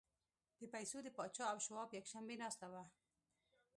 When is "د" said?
0.59-0.61, 1.03-1.07